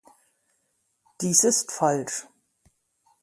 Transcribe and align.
Dies 1.21 1.43
ist 1.43 1.71
falsch. 1.71 2.25